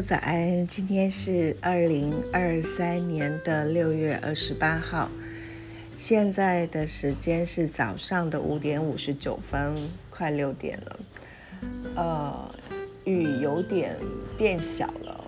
[0.00, 0.66] 早安！
[0.66, 5.10] 今天是二零二三年的六月二十八号，
[5.96, 9.76] 现在的时间是早上的五点五十九分，
[10.08, 11.00] 快六点了。
[11.94, 12.54] 呃，
[13.04, 13.96] 雨有点
[14.38, 15.24] 变小了，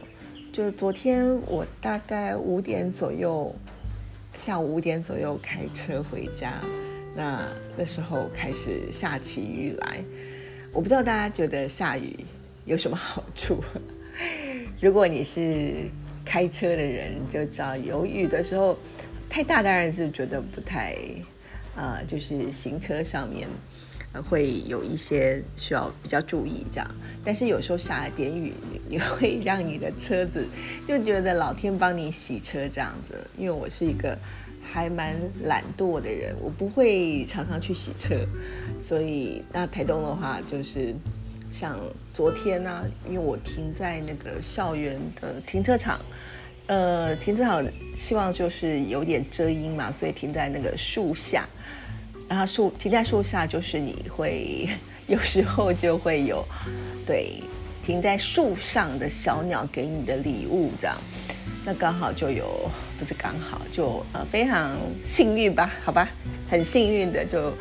[0.52, 3.54] 就昨天我大概五点左右，
[4.36, 6.54] 下午五点左右开车回家，
[7.14, 7.44] 那
[7.76, 10.02] 那时候开始下起雨来。
[10.72, 12.16] 我不知道大家觉得下雨
[12.64, 13.62] 有什么好处？
[14.84, 15.88] 如果你是
[16.26, 18.76] 开车的人，就知道有雨的时候
[19.30, 20.94] 太大，当然是觉得不太，
[21.74, 23.48] 呃，就是行车上面
[24.28, 26.86] 会有一些需要比较注意这样。
[27.24, 28.52] 但是有时候下了点雨，
[28.86, 30.46] 你会让你的车子
[30.86, 33.26] 就觉得老天帮你洗车这样子。
[33.38, 34.14] 因为我是一个
[34.62, 38.14] 还蛮懒惰的人，我不会常常去洗车，
[38.78, 40.94] 所以那台东的话就是。
[41.54, 41.78] 像
[42.12, 46.00] 昨天呢，因为我停在那个校园的停车场，
[46.66, 47.64] 呃，停车场
[47.96, 51.46] 希望就是有点遮阴嘛，所以停在那个树下。
[52.28, 54.68] 然后树停在树下，就是你会
[55.06, 56.44] 有时候就会有，
[57.06, 57.40] 对，
[57.86, 60.96] 停在树上的小鸟给你的礼物这样。
[61.64, 62.68] 那刚好就有，
[62.98, 65.70] 不是刚好，就呃非常幸运吧？
[65.84, 66.08] 好吧，
[66.50, 67.52] 很幸运的就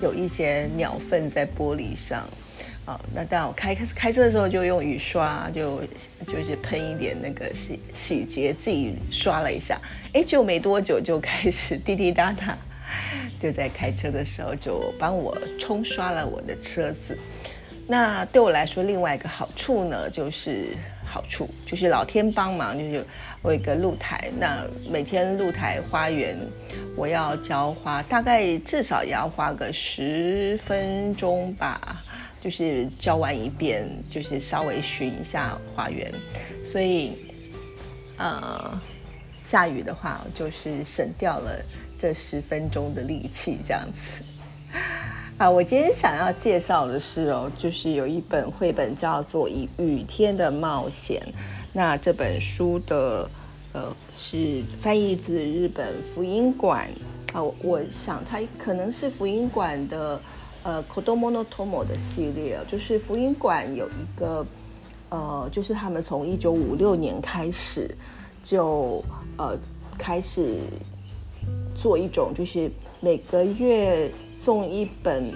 [0.00, 2.26] 有一些鸟粪在玻璃上。
[2.84, 5.80] 哦，那当我开开开车的时候就用雨刷，就
[6.26, 9.80] 就是喷一点那个洗洗洁剂，刷了一下，
[10.12, 12.58] 哎，就没多久就开始滴滴答答，
[13.40, 17.16] 就在开车的时候就帮我冲刷了我的车子。
[17.86, 20.68] 那对我来说，另外一个好处呢，就是
[21.04, 23.06] 好处就是老天帮忙，就是
[23.42, 26.36] 我有一个露台，那每天露台花园
[26.96, 32.02] 我要浇花，大概至少也要花个十分钟吧。
[32.42, 36.12] 就是浇完一遍，就是稍微巡一下花园，
[36.66, 37.12] 所以，
[38.16, 38.80] 呃，
[39.40, 41.64] 下雨的话，就是省掉了
[42.00, 44.24] 这十分钟的力气，这样子。
[45.38, 51.22] 啊，我今天想要介绍的是哦，就是有一本绘本叫做《雨雨天的冒险》，
[51.72, 53.30] 那这本书的
[53.72, 56.90] 呃是翻译自日本福音馆
[57.32, 60.20] 啊，我想它可能是福音馆的。
[60.64, 64.46] 呃，Kodomo no Tomo 的系列，就是福音馆有一个，
[65.08, 67.92] 呃，就是他们从一九五六年开始，
[68.44, 69.02] 就
[69.36, 69.58] 呃
[69.98, 70.60] 开始
[71.74, 72.70] 做一种，就是
[73.00, 75.34] 每个月送一本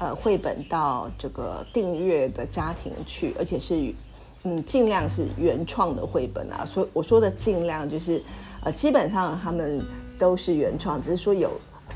[0.00, 3.94] 呃绘本到这个订阅的家庭去，而且是
[4.42, 6.66] 嗯尽量是原创的绘本啊。
[6.66, 8.20] 所以我说的尽量就是
[8.64, 9.80] 呃基本上他们
[10.18, 11.48] 都是原创，只是说有。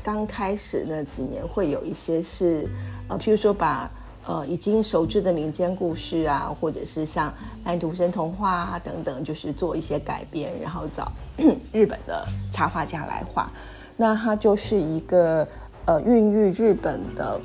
[0.03, 2.67] 刚开始那几年会有一些是，
[3.07, 3.89] 呃，譬如说把
[4.27, 7.33] 呃已经熟知的民间故事啊，或者是像
[7.63, 11.09] 安徒生童话啊等等，就是做一些改编，然后找
[11.71, 13.49] 日本的插画家来画。
[13.95, 15.47] 那它就是一个
[15.85, 17.39] 呃孕育日本的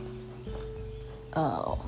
[1.34, 1.78] 呃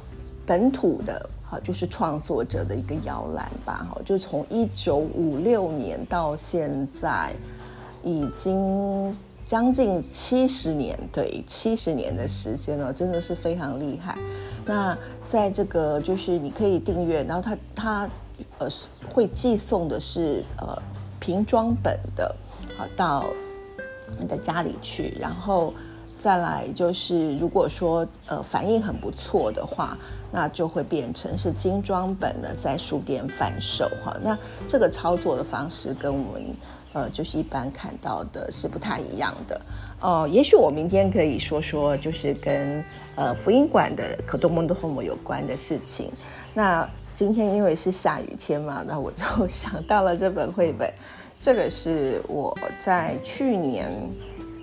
[0.46, 3.88] 本土的哈，就是创作者的一个摇篮吧。
[3.92, 7.32] 哈，就从一九五六年到现在
[8.04, 9.12] 已经。
[9.50, 14.16] 将近七十年，对，七十年的时间了，真的是非常厉害。
[14.64, 14.96] 那
[15.26, 18.08] 在这个就是你可以订阅，然后他他
[18.58, 18.68] 呃
[19.12, 20.80] 会寄送的是呃
[21.18, 22.32] 瓶装本的，
[22.78, 23.26] 好到
[24.20, 25.74] 你的家里去，然后
[26.16, 29.98] 再来就是如果说呃反应很不错的话，
[30.30, 34.16] 那就会变成是精装本的在书店贩售哈。
[34.22, 36.54] 那这个操作的方式跟我们。
[36.92, 39.60] 呃，就是一般看到的是不太一样的
[40.00, 40.28] 哦。
[40.30, 42.84] 也许我明天可以说说，就是跟
[43.14, 46.10] 呃福音馆的可多蒙的后母有关的事情。
[46.52, 50.92] 那今天因为是下雨天嘛，那我就 想到了这本绘本。
[51.40, 53.90] 这个是我在去年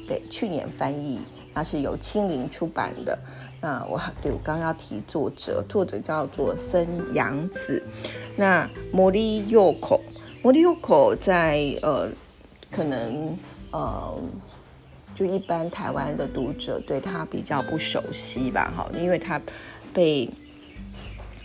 [0.06, 1.20] 对去年翻译，
[1.54, 3.18] 那是由青林出版的。
[3.60, 7.82] 那我对我刚要提作者，作者叫做森洋子。
[8.36, 10.02] 那摩利佑口。
[10.48, 12.10] 摩利优口在呃，
[12.72, 13.38] 可能
[13.70, 14.18] 呃，
[15.14, 19.42] 就一般台湾的读者对他比较不熟悉吧，哈，因为他
[19.94, 20.30] 被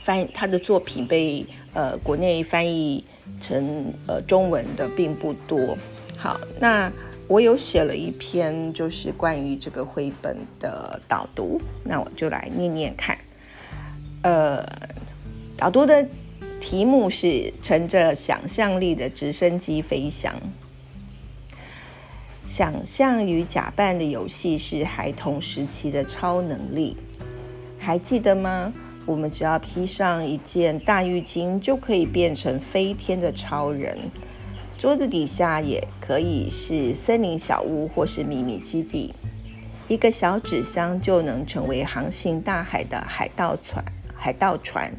[0.04, 1.44] 翻他的作品被
[1.74, 3.04] 呃国内翻译
[3.40, 5.76] 成呃中文的并不多。
[6.16, 6.88] 好，那
[7.26, 13.18] 我有写了一篇就是关于这个绘本的导读，那我就来念念看。
[14.22, 14.64] 呃，
[15.56, 16.06] 导读的。
[16.62, 20.32] 题目是乘着想象力的直升机飞翔。
[22.46, 26.96] 想象与假扮的游戏是孩童时期的超能力，
[27.80, 28.72] 还记得吗？
[29.04, 33.98] 我们只要披上一件大浴巾，就可以变成飞天的超人。
[34.78, 39.12] 桌子底下也可以是森林小屋或是秘密基地。
[39.88, 43.84] 一个小纸箱就能成为航行大海的海盗船。
[44.16, 44.94] 海盗船，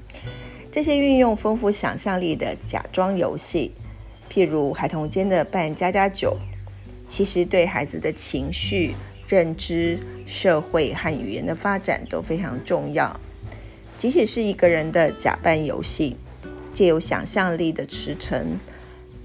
[0.73, 3.71] 这些运用丰富想象力的假装游戏，
[4.27, 6.35] 譬如孩童间的扮家家酒，
[7.07, 8.95] 其实对孩子的情绪、
[9.27, 13.15] 认知、社会和语言的发展都非常重要。
[13.99, 16.17] 即使是一个人的假扮游戏，
[16.73, 18.43] 借由想象力的驰骋，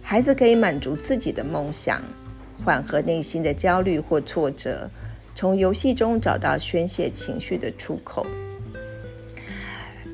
[0.02, 2.02] 孩子可以满足自己的梦想，
[2.62, 4.90] 缓和内心的焦虑或挫折，
[5.34, 8.26] 从游戏中找到宣泄情绪的出口。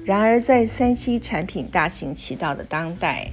[0.05, 3.31] 然而，在三 C 产品大行其道的当代，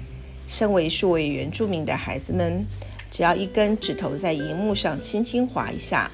[0.48, 2.66] 身为数位原住民的孩子们，
[3.12, 6.10] 只要一根指头在荧幕上轻轻划一下，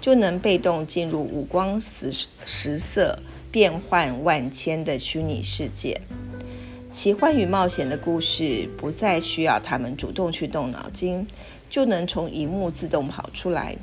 [0.00, 2.10] 就能被动进入五光十
[2.46, 3.18] 十色、
[3.50, 6.00] 变幻万千的虚拟世界。
[6.90, 11.26] 奇幻与冒险的故事不再需要他们主动去动脑筋，
[11.68, 13.76] 就能从荧幕自动跑出来。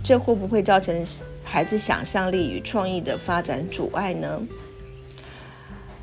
[0.00, 1.04] 这会不会造成
[1.42, 4.40] 孩子想象力与创意的发展阻碍呢？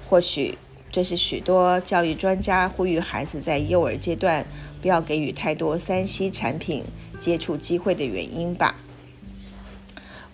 [0.09, 0.57] 或许
[0.91, 4.45] 这是许多教育专家呼吁孩子在幼儿阶段
[4.81, 6.83] 不要给予太多三 C 产品
[7.19, 8.75] 接触机会的原因吧。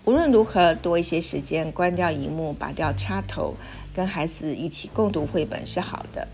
[0.04, 3.54] 无论如何，多一些时间关掉荧幕、拔掉插头，
[3.94, 6.26] 跟孩子一起共读绘本是好的。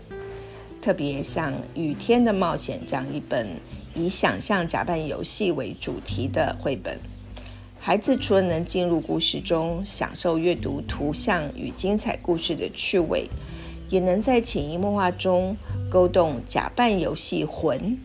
[0.81, 3.47] 特别像《雨天的冒险》这样一本
[3.93, 6.99] 以想象假扮游戏为主题的绘本。
[7.81, 13.27] 孩子除了能进入故事中，享受阅读图像与精彩故事的趣味，
[13.89, 15.55] 也能在潜移默化中
[15.89, 17.97] 勾动假扮游戏魂，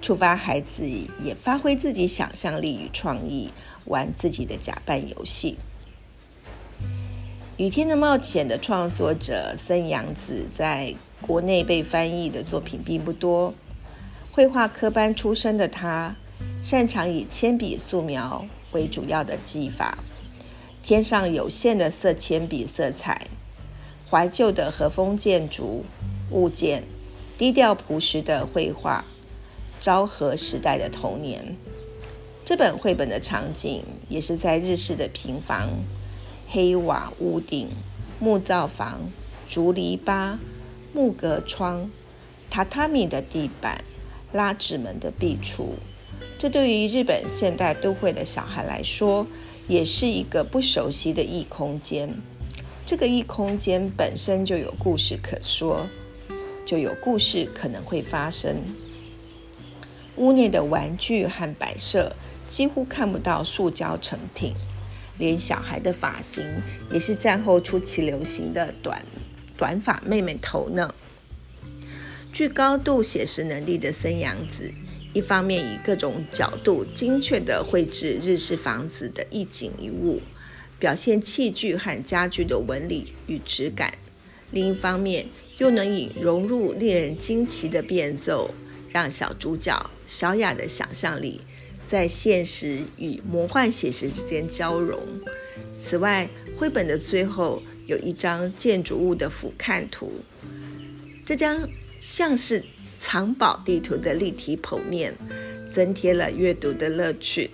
[0.00, 0.82] 触发孩子
[1.22, 3.50] 也发挥自己想象力与创意，
[3.84, 5.56] 玩自己的假扮游戏。
[7.58, 13.52] 《雨天的冒险》的创作者森洋子在国内被翻译的作品并不多，
[14.32, 16.16] 绘画科班出身的他，
[16.62, 18.46] 擅长以铅笔素描。
[18.72, 19.98] 为主要的技法，
[20.82, 23.28] 添上有限的色铅笔色彩，
[24.10, 25.84] 怀旧的和风建筑
[26.30, 26.84] 物件，
[27.36, 29.04] 低调朴实的绘画，
[29.80, 31.56] 昭和时代的童年。
[32.44, 35.68] 这本绘本的场景也是在日式的平房，
[36.48, 37.68] 黑瓦屋顶、
[38.18, 39.10] 木造房、
[39.46, 40.38] 竹篱笆、
[40.94, 41.90] 木格窗、
[42.50, 43.84] 榻榻米的地板、
[44.32, 45.72] 拉纸门的壁橱。
[46.38, 49.26] 这对于日本现代都会的小孩来说，
[49.66, 52.14] 也是一个不熟悉的异空间。
[52.86, 55.86] 这个异空间本身就有故事可说，
[56.64, 58.56] 就有故事可能会发生。
[60.16, 62.14] 屋内的玩具和摆设
[62.48, 64.54] 几乎看不到塑胶成品，
[65.18, 66.44] 连小孩的发型
[66.92, 69.04] 也是战后初期流行的短
[69.56, 70.88] 短发妹妹头呢。
[72.32, 74.72] 具高度写实能力的森洋子。
[75.18, 80.20] 一方面以各种角度精确地绘制日式房子的一景一物，
[80.78, 83.90] 表现器具和家具的纹理与质感；
[84.52, 85.26] 另一方面
[85.56, 88.54] 又能以融入令人惊奇的变奏，
[88.90, 91.40] 让小主角小雅的想象力
[91.84, 95.02] 在现实与魔幻写实之间交融。
[95.72, 100.12] 此外，绘本的最后有一张建筑物的俯瞰图，
[101.26, 102.64] 这将像是。
[102.98, 105.14] 藏宝地图的立体剖面，
[105.70, 107.50] 增添了阅读的乐趣。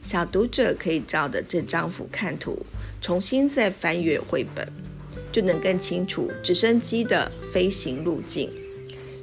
[0.00, 2.64] 小读者可以照着这张俯瞰图，
[3.00, 4.70] 重新再翻阅绘本，
[5.32, 8.52] 就能更清楚直升机的飞行路径。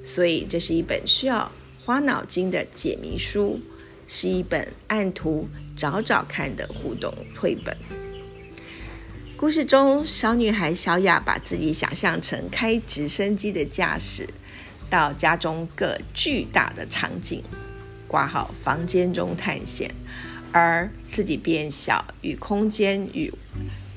[0.04, 1.52] 所以，这是一本需要
[1.86, 3.60] 花脑筋的解谜书，
[4.08, 7.78] 是一本按图找找看的互动绘本。
[9.38, 14.28] 故事中，小女孩小雅把自己想象成开直升机的驾驶。
[14.92, 17.42] 到家中各巨大的场景，
[18.08, 19.90] 挂好房间中探险，
[20.52, 23.34] 而自己变小与空间与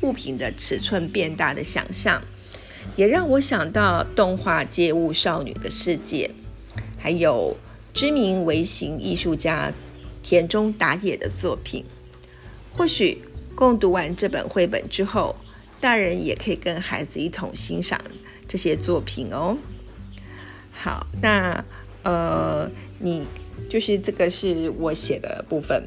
[0.03, 2.23] 物品的尺寸变大的想象，
[2.95, 6.31] 也让我想到动画《借物少女的世界》，
[6.97, 7.57] 还有
[7.93, 9.73] 知名微型艺术家
[10.23, 11.85] 田中打野的作品。
[12.73, 13.23] 或许
[13.57, 15.35] 共读完这本绘本之后，
[15.81, 18.01] 大人也可以跟孩子一同欣赏
[18.47, 19.57] 这些作品哦。
[20.75, 21.65] 好，那
[22.03, 23.25] 呃，你
[23.71, 25.83] 就是这个是我写的部分，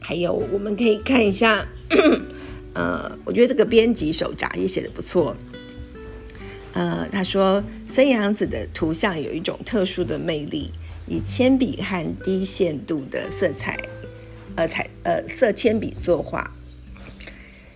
[0.00, 1.66] 还有我们可以看一下，
[2.72, 5.36] 呃，我觉得这个编辑手札也写的不错。
[6.72, 10.70] 呃，他说森阳子的图像有一种特殊的魅力，
[11.06, 13.76] 以铅笔和低限度的色彩，
[14.54, 16.54] 呃彩呃色铅笔作画，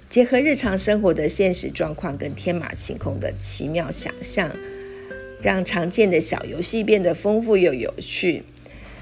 [0.08, 4.50] 结合日常生活的现实状况跟天马行空的奇妙想象，
[5.42, 8.44] 让常见的小游戏变得丰富又有趣。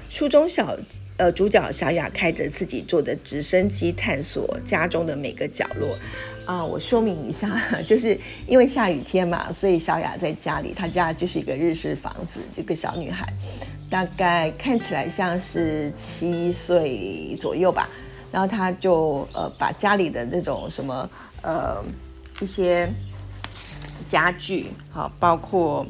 [0.09, 0.77] 书中小
[1.17, 5.95] 呃主角小雅开着自己做的直升机，探索家中的每个角落。
[6.45, 12.41] 啊，我说明一下， 就是因为下雨天嘛，所以小雅在家里，她家就是一个日式房子。
[12.53, 13.31] 这个小女孩
[13.89, 17.87] 大概看起来像是七岁左右吧，
[18.31, 21.09] 然后她就呃把家里的那种什么
[21.41, 21.81] 呃
[22.41, 22.91] 一些
[24.07, 25.85] 家具，好，包括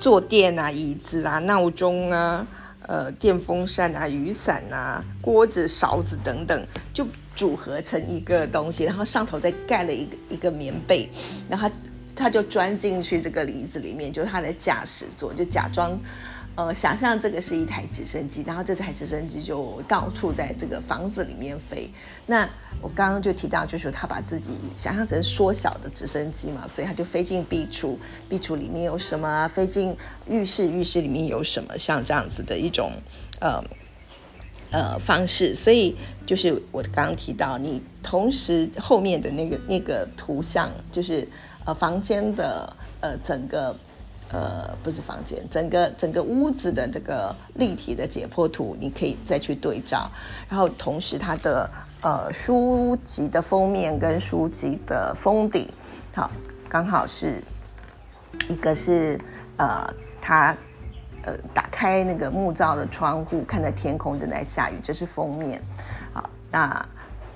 [0.00, 2.46] 坐垫啊、椅子啊、闹钟啊。
[2.86, 11.08] 呃，电风扇啊，雨伞啊，锅子、勺子等等，就组合成一个东西，然后上头再盖了一个一个棉被，
[11.48, 11.74] 然后他
[12.24, 15.96] 他就钻进去这个梨子里面，就是他的驾驶座，就假装。
[16.60, 21.90] 呃，想象这个是一台直升机，然后这台直升机就到处在这个房子里面飞。
[22.26, 22.46] 那
[22.82, 27.96] 我刚刚就提到，就是他把自己想象成缩小的直升机嘛，所以他就飞进壁橱，
[28.28, 29.48] 壁橱里面有什么？
[29.48, 31.78] 飞进浴室，浴室里面有什么？
[31.78, 32.92] 像这样子的一种
[33.40, 33.64] 呃
[34.70, 35.54] 呃方式。
[35.54, 41.26] 所以就是我刚刚提到，你同时后面的那个那个图像，就是
[41.64, 43.74] 呃房间的呃整个。
[44.32, 50.08] 呃，不是房间，整个整个屋子的这个立体的解剖图，你可以再去对照。
[50.48, 51.68] 然后同时，它的
[52.00, 55.68] 呃书籍的封面跟书籍的封顶，
[56.14, 56.30] 好，
[56.68, 57.42] 刚好是
[58.48, 59.20] 一个是
[59.56, 60.56] 呃，它
[61.24, 65.60] 呃打开那个木造的窗户，看着天空正在下雨，这是封面。
[66.12, 66.86] 好，那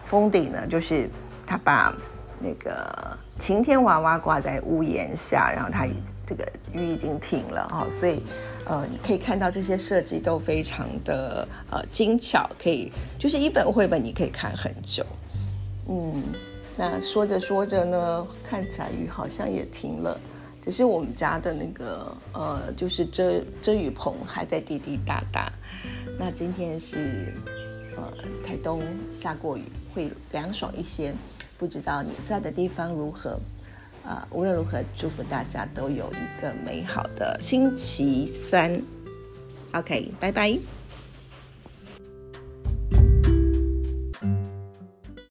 [0.04, 1.10] 封顶呢，就是
[1.44, 1.92] 他把
[2.40, 5.86] 那个晴天娃娃挂在屋檐下，然后他。
[6.26, 8.22] 这个雨已经停了哈，所以
[8.64, 15.04] 呃，你可以看到这些设计都非常的呃精巧，可以就是一本绘本你可以看很久。
[15.86, 16.22] 嗯，
[16.78, 20.18] 那说着说着呢，看起来雨好像也停了，
[20.62, 25.52] 只是我们家的那个呃，就是遮遮雨棚还在滴滴答答。
[26.18, 27.34] 那今天是
[27.98, 28.10] 呃
[28.42, 28.80] 台东
[29.12, 29.64] 下过雨，
[29.94, 31.12] 会凉爽一些，
[31.64, 33.40] 不知道你在的地方如何？
[34.04, 38.82] 啊，无论如何，祝福大家都有一个美好的星期三。
[39.72, 40.73] OK，拜拜。